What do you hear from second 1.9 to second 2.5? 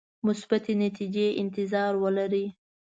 ولري.